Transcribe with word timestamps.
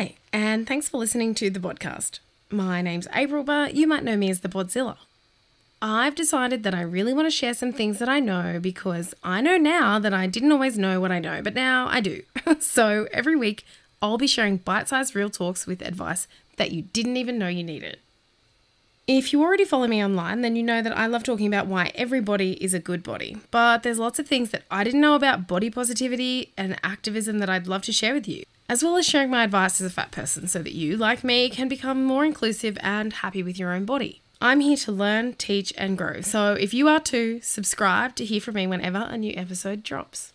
Hi, 0.00 0.14
and 0.32 0.66
thanks 0.66 0.88
for 0.88 0.96
listening 0.96 1.34
to 1.34 1.50
the 1.50 1.60
podcast. 1.60 2.20
My 2.50 2.80
name's 2.80 3.06
April, 3.14 3.44
but 3.44 3.74
you 3.74 3.86
might 3.86 4.02
know 4.02 4.16
me 4.16 4.30
as 4.30 4.40
the 4.40 4.48
Bodzilla. 4.48 4.96
I've 5.82 6.14
decided 6.14 6.62
that 6.62 6.74
I 6.74 6.80
really 6.80 7.12
want 7.12 7.26
to 7.26 7.30
share 7.30 7.52
some 7.52 7.70
things 7.70 7.98
that 7.98 8.08
I 8.08 8.18
know 8.18 8.58
because 8.62 9.14
I 9.22 9.42
know 9.42 9.58
now 9.58 9.98
that 9.98 10.14
I 10.14 10.26
didn't 10.26 10.52
always 10.52 10.78
know 10.78 11.02
what 11.02 11.12
I 11.12 11.18
know, 11.18 11.42
but 11.42 11.54
now 11.54 11.86
I 11.86 12.00
do. 12.00 12.22
so 12.60 13.08
every 13.12 13.36
week, 13.36 13.66
I'll 14.00 14.16
be 14.16 14.26
sharing 14.26 14.56
bite 14.56 14.88
sized 14.88 15.14
real 15.14 15.28
talks 15.28 15.66
with 15.66 15.82
advice 15.82 16.26
that 16.56 16.72
you 16.72 16.80
didn't 16.80 17.18
even 17.18 17.38
know 17.38 17.48
you 17.48 17.62
needed. 17.62 17.98
If 19.12 19.32
you 19.32 19.42
already 19.42 19.64
follow 19.64 19.88
me 19.88 20.04
online, 20.04 20.42
then 20.42 20.54
you 20.54 20.62
know 20.62 20.82
that 20.82 20.96
I 20.96 21.08
love 21.08 21.24
talking 21.24 21.48
about 21.48 21.66
why 21.66 21.90
everybody 21.96 22.52
is 22.62 22.74
a 22.74 22.78
good 22.78 23.02
body. 23.02 23.38
But 23.50 23.82
there's 23.82 23.98
lots 23.98 24.20
of 24.20 24.28
things 24.28 24.50
that 24.50 24.62
I 24.70 24.84
didn't 24.84 25.00
know 25.00 25.16
about 25.16 25.48
body 25.48 25.68
positivity 25.68 26.52
and 26.56 26.78
activism 26.84 27.40
that 27.40 27.50
I'd 27.50 27.66
love 27.66 27.82
to 27.82 27.92
share 27.92 28.14
with 28.14 28.28
you, 28.28 28.44
as 28.68 28.84
well 28.84 28.96
as 28.96 29.04
sharing 29.04 29.28
my 29.28 29.42
advice 29.42 29.80
as 29.80 29.88
a 29.88 29.90
fat 29.90 30.12
person 30.12 30.46
so 30.46 30.62
that 30.62 30.76
you, 30.76 30.96
like 30.96 31.24
me, 31.24 31.50
can 31.50 31.66
become 31.66 32.04
more 32.04 32.24
inclusive 32.24 32.78
and 32.82 33.14
happy 33.14 33.42
with 33.42 33.58
your 33.58 33.72
own 33.72 33.84
body. 33.84 34.20
I'm 34.40 34.60
here 34.60 34.76
to 34.76 34.92
learn, 34.92 35.32
teach, 35.32 35.74
and 35.76 35.98
grow. 35.98 36.20
So 36.20 36.52
if 36.52 36.72
you 36.72 36.86
are 36.86 37.00
too, 37.00 37.40
subscribe 37.42 38.14
to 38.14 38.24
hear 38.24 38.40
from 38.40 38.54
me 38.54 38.68
whenever 38.68 39.08
a 39.10 39.18
new 39.18 39.34
episode 39.36 39.82
drops. 39.82 40.32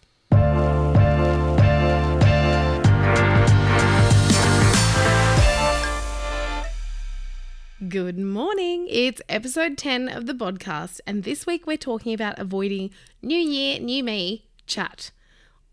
Good 7.89 8.17
morning. 8.17 8.87
It's 8.89 9.21
episode 9.27 9.77
10 9.77 10.07
of 10.07 10.27
the 10.27 10.33
podcast, 10.33 11.01
and 11.05 11.25
this 11.25 11.45
week 11.45 11.67
we're 11.67 11.75
talking 11.75 12.13
about 12.13 12.39
avoiding 12.39 12.89
New 13.21 13.37
Year, 13.37 13.81
New 13.81 14.01
Me 14.01 14.45
chat. 14.65 15.11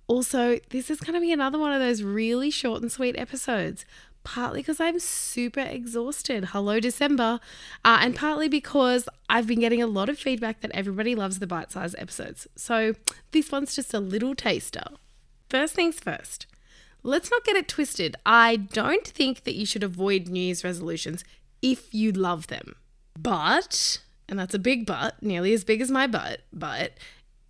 Also, 0.08 0.58
this 0.70 0.90
is 0.90 0.98
going 0.98 1.14
to 1.14 1.20
be 1.20 1.30
another 1.30 1.60
one 1.60 1.70
of 1.70 1.78
those 1.78 2.02
really 2.02 2.50
short 2.50 2.82
and 2.82 2.90
sweet 2.90 3.16
episodes, 3.16 3.84
partly 4.24 4.62
because 4.62 4.80
I'm 4.80 4.98
super 4.98 5.60
exhausted. 5.60 6.46
Hello, 6.46 6.80
December. 6.80 7.38
Uh, 7.84 7.98
and 8.00 8.16
partly 8.16 8.48
because 8.48 9.08
I've 9.30 9.46
been 9.46 9.60
getting 9.60 9.80
a 9.80 9.86
lot 9.86 10.08
of 10.08 10.18
feedback 10.18 10.60
that 10.62 10.72
everybody 10.74 11.14
loves 11.14 11.38
the 11.38 11.46
bite 11.46 11.70
sized 11.70 11.94
episodes. 11.98 12.48
So, 12.56 12.94
this 13.30 13.52
one's 13.52 13.76
just 13.76 13.94
a 13.94 14.00
little 14.00 14.34
taster. 14.34 14.86
First 15.48 15.74
things 15.74 16.00
first. 16.00 16.46
Let's 17.04 17.30
not 17.30 17.44
get 17.44 17.56
it 17.56 17.68
twisted. 17.68 18.16
I 18.26 18.56
don't 18.56 19.06
think 19.06 19.44
that 19.44 19.54
you 19.54 19.66
should 19.66 19.82
avoid 19.84 20.28
New 20.28 20.40
Year's 20.40 20.64
resolutions 20.64 21.24
if 21.62 21.94
you 21.94 22.12
love 22.12 22.48
them. 22.48 22.74
But, 23.18 24.00
and 24.28 24.38
that's 24.38 24.54
a 24.54 24.58
big 24.58 24.84
but, 24.84 25.22
nearly 25.22 25.54
as 25.54 25.64
big 25.64 25.80
as 25.80 25.90
my 25.90 26.06
butt, 26.06 26.40
but 26.52 26.92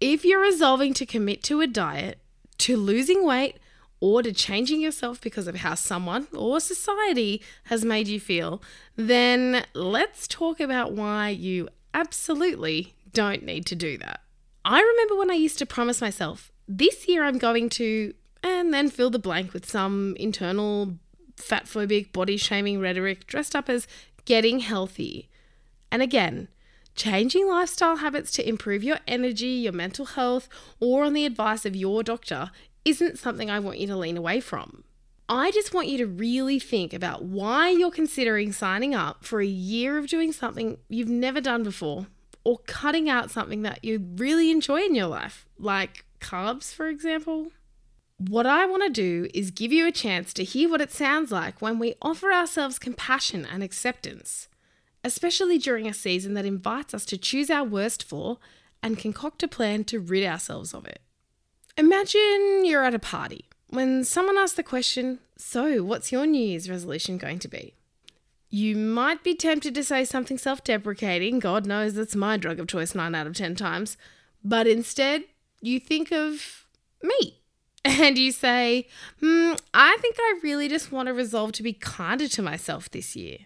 if 0.00 0.24
you're 0.24 0.41
resolving 0.41 0.94
to 0.94 1.06
commit 1.06 1.42
to 1.44 1.60
a 1.60 1.66
diet, 1.66 2.19
to 2.58 2.77
losing 2.77 3.24
weight, 3.24 3.58
or 4.00 4.20
to 4.20 4.32
changing 4.32 4.80
yourself 4.80 5.20
because 5.20 5.46
of 5.46 5.54
how 5.56 5.77
someone 5.77 6.27
or 6.36 6.58
society 6.58 7.41
has 7.64 7.84
made 7.84 8.08
you 8.08 8.19
feel, 8.19 8.60
then 8.96 9.64
let's 9.74 10.26
talk 10.26 10.58
about 10.58 10.91
why 10.92 11.28
you 11.28 11.69
absolutely 11.94 12.94
don't 13.12 13.44
need 13.44 13.64
to 13.64 13.76
do 13.76 13.97
that. 13.98 14.20
I 14.64 14.80
remember 14.80 15.16
when 15.16 15.30
I 15.30 15.34
used 15.34 15.58
to 15.58 15.66
promise 15.66 16.00
myself, 16.00 16.50
this 16.66 17.06
year 17.06 17.22
I'm 17.22 17.38
going 17.38 17.69
to, 17.70 18.12
and 18.42 18.74
then 18.74 18.91
fill 18.91 19.10
the 19.10 19.20
blank 19.20 19.52
with 19.52 19.70
some 19.70 20.16
internal 20.19 20.97
fat 21.36 21.66
phobic 21.66 22.12
body 22.12 22.36
shaming 22.36 22.80
rhetoric 22.80 23.27
dressed 23.27 23.55
up 23.55 23.69
as 23.69 23.86
getting 24.25 24.61
healthy. 24.61 25.28
And 25.91 26.02
again, 26.02 26.48
changing 26.94 27.48
lifestyle 27.48 27.97
habits 27.97 28.33
to 28.33 28.48
improve 28.48 28.84
your 28.84 28.98
energy, 29.06 29.47
your 29.47 29.72
mental 29.72 30.06
health, 30.06 30.48
or 30.81 31.04
on 31.04 31.12
the 31.12 31.26
advice 31.26 31.65
of 31.65 31.76
your 31.76 32.03
doctor 32.03 32.50
isn't 32.84 33.19
something 33.19 33.50
I 33.50 33.59
want 33.59 33.78
you 33.78 33.87
to 33.88 33.97
lean 33.97 34.16
away 34.16 34.41
from. 34.41 34.84
I 35.28 35.50
just 35.50 35.72
want 35.72 35.88
you 35.88 35.98
to 35.98 36.06
really 36.06 36.59
think 36.59 36.93
about 36.93 37.25
why 37.25 37.70
you're 37.70 37.91
considering 37.91 38.53
signing 38.53 38.94
up 38.94 39.25
for 39.25 39.41
a 39.41 39.47
year 39.47 39.97
of 39.97 40.09
doing 40.09 40.32
something 40.32 40.78
you've 40.88 41.09
never 41.09 41.41
done 41.41 41.62
before 41.62 42.06
or 42.44 42.59
cutting 42.66 43.09
out 43.09 43.31
something 43.31 43.62
that 43.62 43.84
you 43.84 44.04
really 44.16 44.50
enjoy 44.50 44.82
in 44.82 44.94
your 44.94 45.06
life, 45.06 45.47
like 45.59 46.04
carbs, 46.20 46.75
for 46.75 46.88
example. 46.88 47.53
What 48.28 48.47
I 48.47 48.66
want 48.66 48.84
to 48.84 48.88
do 48.88 49.28
is 49.34 49.50
give 49.50 49.72
you 49.72 49.84
a 49.84 49.91
chance 49.91 50.33
to 50.34 50.44
hear 50.44 50.71
what 50.71 50.81
it 50.81 50.93
sounds 50.93 51.33
like 51.33 51.60
when 51.60 51.81
we 51.81 51.97
offer 52.00 52.31
ourselves 52.33 52.78
compassion 52.78 53.44
and 53.44 53.65
acceptance, 53.65 54.47
especially 55.03 55.59
during 55.59 55.88
a 55.88 55.93
season 55.93 56.34
that 56.34 56.44
invites 56.44 56.94
us 56.94 57.05
to 57.06 57.19
choose 57.19 57.50
our 57.50 57.65
worst 57.65 58.05
for 58.05 58.38
and 58.81 58.97
concoct 58.97 59.43
a 59.43 59.49
plan 59.49 59.82
to 59.84 59.99
rid 59.99 60.25
ourselves 60.25 60.72
of 60.72 60.87
it. 60.87 61.00
Imagine 61.77 62.65
you're 62.65 62.84
at 62.84 62.94
a 62.94 63.00
party 63.00 63.47
when 63.71 64.05
someone 64.05 64.38
asks 64.38 64.55
the 64.55 64.62
question, 64.62 65.19
So, 65.37 65.82
what's 65.82 66.12
your 66.12 66.25
New 66.25 66.47
Year's 66.47 66.71
resolution 66.71 67.19
going 67.19 67.41
to 67.41 67.49
be? 67.49 67.75
You 68.49 68.77
might 68.77 69.25
be 69.25 69.34
tempted 69.34 69.75
to 69.75 69.82
say 69.82 70.05
something 70.05 70.38
self 70.38 70.62
deprecating, 70.62 71.41
God 71.41 71.66
knows 71.66 71.94
that's 71.94 72.15
my 72.15 72.37
drug 72.37 72.61
of 72.61 72.69
choice 72.69 72.94
9 72.94 73.16
out 73.16 73.27
of 73.27 73.34
10 73.34 73.56
times, 73.56 73.97
but 74.44 74.69
instead 74.69 75.25
you 75.61 75.81
think 75.81 76.12
of 76.12 76.66
meat 77.03 77.41
and 77.84 78.16
you 78.19 78.32
say, 78.32 78.87
hmm, 79.20 79.53
I 79.75 79.97
think 80.00 80.16
I 80.19 80.38
really 80.43 80.69
just 80.69 80.93
want 80.93 81.09
to 81.09 81.15
resolve 81.15 81.53
to 81.53 81.62
be 81.62 81.72
kinder 81.72 82.28
to 82.28 82.43
myself 82.43 82.91
this 82.91 83.16
year. 83.16 83.38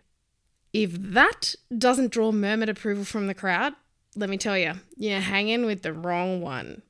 If 0.73 0.93
that 0.93 1.55
doesn't 1.77 2.13
draw 2.13 2.33
murmured 2.33 2.69
approval 2.69 3.05
from 3.05 3.29
the 3.29 3.35
crowd, 3.35 3.73
let 4.15 4.29
me 4.29 4.37
tell 4.37 4.59
you, 4.59 4.75
you're 4.97 5.21
hanging 5.21 5.65
with 5.65 5.83
the 5.83 5.93
wrong 5.93 6.41
one. 6.41 6.83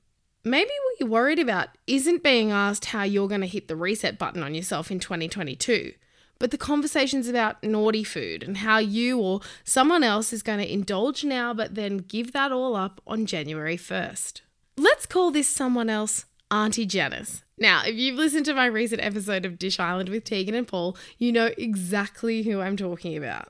Maybe 0.44 0.70
what 0.70 1.00
you're 1.00 1.08
worried 1.08 1.38
about 1.38 1.70
isn't 1.86 2.22
being 2.22 2.52
asked 2.52 2.86
how 2.86 3.02
you're 3.02 3.28
going 3.28 3.40
to 3.40 3.46
hit 3.48 3.68
the 3.68 3.76
reset 3.76 4.18
button 4.18 4.42
on 4.42 4.54
yourself 4.54 4.90
in 4.90 5.00
2022, 5.00 5.92
but 6.38 6.52
the 6.52 6.58
conversations 6.58 7.28
about 7.28 7.62
naughty 7.64 8.04
food 8.04 8.42
and 8.44 8.58
how 8.58 8.78
you 8.78 9.18
or 9.18 9.40
someone 9.64 10.04
else 10.04 10.32
is 10.32 10.42
going 10.42 10.60
to 10.60 10.72
indulge 10.72 11.24
now 11.24 11.52
but 11.52 11.74
then 11.74 11.98
give 11.98 12.32
that 12.32 12.52
all 12.52 12.76
up 12.76 13.00
on 13.06 13.26
January 13.26 13.76
1st. 13.76 14.42
Let's 14.76 15.06
call 15.06 15.30
this 15.30 15.48
someone 15.48 15.90
else 15.90 16.26
Auntie 16.50 16.86
Janice. 16.86 17.42
Now, 17.58 17.82
if 17.84 17.96
you've 17.96 18.16
listened 18.16 18.44
to 18.46 18.54
my 18.54 18.66
recent 18.66 19.02
episode 19.02 19.44
of 19.44 19.58
Dish 19.58 19.80
Island 19.80 20.08
with 20.08 20.24
Tegan 20.24 20.54
and 20.54 20.68
Paul, 20.68 20.96
you 21.18 21.32
know 21.32 21.50
exactly 21.58 22.42
who 22.42 22.60
I'm 22.60 22.76
talking 22.76 23.16
about. 23.16 23.48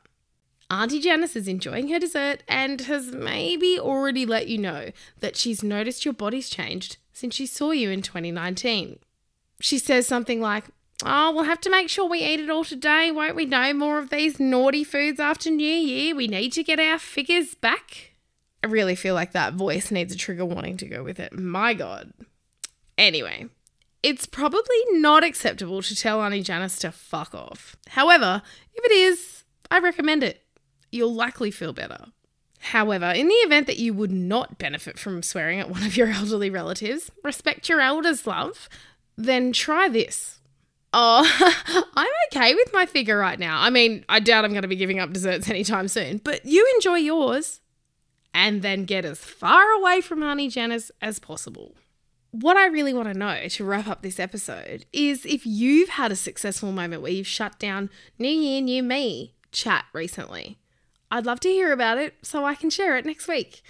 Auntie 0.70 1.00
Janice 1.00 1.36
is 1.36 1.46
enjoying 1.46 1.88
her 1.88 1.98
dessert 1.98 2.42
and 2.48 2.80
has 2.82 3.12
maybe 3.12 3.78
already 3.78 4.24
let 4.26 4.48
you 4.48 4.58
know 4.58 4.90
that 5.20 5.36
she's 5.36 5.62
noticed 5.62 6.04
your 6.04 6.14
body's 6.14 6.48
changed 6.48 6.96
since 7.12 7.34
she 7.34 7.46
saw 7.46 7.70
you 7.70 7.90
in 7.90 8.02
2019. 8.02 8.98
She 9.60 9.78
says 9.78 10.06
something 10.06 10.40
like, 10.40 10.64
Oh, 11.04 11.30
we'll 11.34 11.44
have 11.44 11.60
to 11.60 11.70
make 11.70 11.90
sure 11.90 12.08
we 12.08 12.22
eat 12.22 12.40
it 12.40 12.48
all 12.48 12.64
today, 12.64 13.12
won't 13.12 13.36
we? 13.36 13.44
No 13.44 13.74
more 13.74 13.98
of 13.98 14.08
these 14.08 14.40
naughty 14.40 14.82
foods 14.82 15.20
after 15.20 15.50
New 15.50 15.64
Year. 15.64 16.16
We 16.16 16.26
need 16.26 16.52
to 16.54 16.64
get 16.64 16.80
our 16.80 16.98
figures 16.98 17.54
back. 17.54 18.12
I 18.64 18.68
really 18.68 18.94
feel 18.94 19.14
like 19.14 19.32
that 19.32 19.52
voice 19.52 19.90
needs 19.90 20.14
a 20.14 20.16
trigger 20.16 20.46
warning 20.46 20.78
to 20.78 20.86
go 20.86 21.02
with 21.02 21.20
it. 21.20 21.38
My 21.38 21.74
God. 21.74 22.14
Anyway, 22.98 23.46
it's 24.02 24.26
probably 24.26 24.80
not 24.92 25.24
acceptable 25.24 25.82
to 25.82 25.94
tell 25.94 26.20
Auntie 26.22 26.42
Janice 26.42 26.78
to 26.78 26.92
fuck 26.92 27.34
off. 27.34 27.76
However, 27.88 28.42
if 28.74 28.84
it 28.84 28.92
is, 28.92 29.44
I 29.70 29.78
recommend 29.80 30.22
it. 30.22 30.42
You'll 30.90 31.14
likely 31.14 31.50
feel 31.50 31.72
better. 31.72 32.06
However, 32.60 33.10
in 33.10 33.28
the 33.28 33.34
event 33.34 33.66
that 33.66 33.78
you 33.78 33.92
would 33.94 34.10
not 34.10 34.58
benefit 34.58 34.98
from 34.98 35.22
swearing 35.22 35.60
at 35.60 35.70
one 35.70 35.82
of 35.82 35.96
your 35.96 36.08
elderly 36.12 36.50
relatives, 36.50 37.10
respect 37.22 37.68
your 37.68 37.80
elders, 37.80 38.26
love, 38.26 38.68
then 39.16 39.52
try 39.52 39.88
this. 39.88 40.40
Oh, 40.92 41.28
I'm 41.96 42.08
okay 42.32 42.54
with 42.54 42.72
my 42.72 42.86
figure 42.86 43.18
right 43.18 43.38
now. 43.38 43.60
I 43.60 43.70
mean, 43.70 44.04
I 44.08 44.20
doubt 44.20 44.44
I'm 44.44 44.52
going 44.52 44.62
to 44.62 44.68
be 44.68 44.76
giving 44.76 44.98
up 44.98 45.12
desserts 45.12 45.48
anytime 45.50 45.88
soon, 45.88 46.18
but 46.18 46.46
you 46.46 46.66
enjoy 46.74 46.96
yours 46.96 47.60
and 48.32 48.62
then 48.62 48.84
get 48.84 49.04
as 49.04 49.18
far 49.18 49.72
away 49.72 50.00
from 50.00 50.22
Auntie 50.22 50.48
Janice 50.48 50.90
as 51.02 51.18
possible 51.18 51.74
what 52.30 52.56
I 52.56 52.66
really 52.66 52.92
want 52.92 53.08
to 53.12 53.18
know 53.18 53.48
to 53.48 53.64
wrap 53.64 53.86
up 53.86 54.02
this 54.02 54.20
episode 54.20 54.84
is 54.92 55.24
if 55.24 55.46
you've 55.46 55.90
had 55.90 56.12
a 56.12 56.16
successful 56.16 56.72
moment 56.72 57.02
where 57.02 57.12
you've 57.12 57.26
shut 57.26 57.58
down 57.58 57.90
New 58.18 58.28
Year, 58.28 58.60
New 58.60 58.82
Me 58.82 59.34
chat 59.52 59.86
recently. 59.92 60.58
I'd 61.10 61.26
love 61.26 61.40
to 61.40 61.48
hear 61.48 61.72
about 61.72 61.98
it 61.98 62.14
so 62.22 62.44
I 62.44 62.54
can 62.54 62.68
share 62.70 62.96
it 62.96 63.06
next 63.06 63.28
week. 63.28 63.62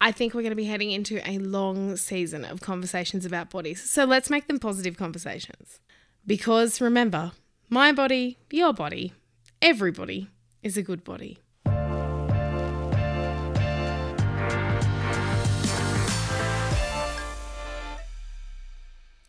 I 0.00 0.12
think 0.12 0.34
we're 0.34 0.42
going 0.42 0.50
to 0.50 0.56
be 0.56 0.64
heading 0.64 0.90
into 0.90 1.26
a 1.28 1.38
long 1.38 1.96
season 1.96 2.44
of 2.44 2.60
conversations 2.60 3.24
about 3.24 3.50
bodies, 3.50 3.88
so 3.88 4.04
let's 4.04 4.30
make 4.30 4.46
them 4.46 4.58
positive 4.58 4.96
conversations. 4.96 5.80
Because 6.26 6.80
remember, 6.80 7.32
my 7.70 7.92
body, 7.92 8.38
your 8.50 8.72
body, 8.72 9.14
everybody 9.62 10.28
is 10.62 10.76
a 10.76 10.82
good 10.82 11.02
body. 11.02 11.38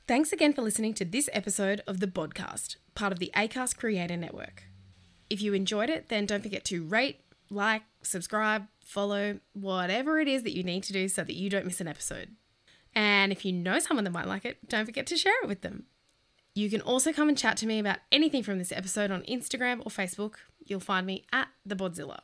Thanks 0.07 0.31
again 0.31 0.53
for 0.53 0.61
listening 0.61 0.93
to 0.93 1.03
this 1.03 1.29
episode 1.33 1.81
of 1.85 1.99
the 1.99 2.07
podcast, 2.07 2.77
part 2.95 3.11
of 3.11 3.19
the 3.19 3.29
ACAST 3.35 3.75
Creator 3.75 4.15
Network. 4.15 4.63
If 5.29 5.41
you 5.41 5.53
enjoyed 5.53 5.89
it, 5.89 6.07
then 6.07 6.25
don't 6.25 6.41
forget 6.41 6.63
to 6.65 6.81
rate, 6.81 7.19
like, 7.49 7.81
subscribe, 8.03 8.67
follow, 8.81 9.41
whatever 9.51 10.21
it 10.21 10.29
is 10.29 10.43
that 10.43 10.55
you 10.55 10.63
need 10.63 10.83
to 10.83 10.93
do 10.93 11.09
so 11.09 11.25
that 11.25 11.35
you 11.35 11.49
don't 11.49 11.65
miss 11.65 11.81
an 11.81 11.89
episode. 11.89 12.37
And 12.95 13.33
if 13.33 13.43
you 13.43 13.51
know 13.51 13.79
someone 13.79 14.05
that 14.05 14.11
might 14.11 14.29
like 14.29 14.45
it, 14.45 14.69
don't 14.69 14.85
forget 14.85 15.07
to 15.07 15.17
share 15.17 15.43
it 15.43 15.47
with 15.49 15.59
them. 15.59 15.87
You 16.55 16.69
can 16.69 16.79
also 16.79 17.11
come 17.11 17.27
and 17.27 17.37
chat 17.37 17.57
to 17.57 17.67
me 17.67 17.77
about 17.77 17.99
anything 18.09 18.43
from 18.43 18.59
this 18.59 18.71
episode 18.71 19.11
on 19.11 19.23
Instagram 19.23 19.81
or 19.81 19.91
Facebook. 19.91 20.35
You'll 20.65 20.79
find 20.79 21.05
me 21.05 21.25
at 21.33 21.49
the 21.65 21.75
Bodzilla. 21.75 22.19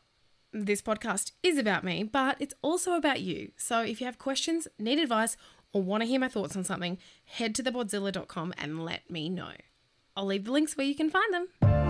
This 0.53 0.81
podcast 0.81 1.33
is 1.43 1.57
about 1.57 1.83
me, 1.83 2.03
but 2.03 2.37
it's 2.39 2.53
also 2.61 2.93
about 2.93 3.19
you. 3.19 3.51
So 3.57 3.81
if 3.81 3.99
you 3.99 4.05
have 4.05 4.19
questions, 4.19 4.69
need 4.79 4.99
advice, 4.99 5.35
or 5.73 5.81
want 5.81 6.01
to 6.01 6.07
hear 6.07 6.19
my 6.19 6.29
thoughts 6.29 6.55
on 6.55 6.63
something, 6.63 6.97
head 7.25 7.55
to 7.55 7.63
thebodzilla.com 7.63 8.53
and 8.57 8.85
let 8.85 9.09
me 9.09 9.29
know. 9.29 9.51
I'll 10.15 10.25
leave 10.25 10.45
the 10.45 10.51
links 10.51 10.77
where 10.77 10.85
you 10.85 10.95
can 10.95 11.09
find 11.09 11.33
them. 11.33 11.82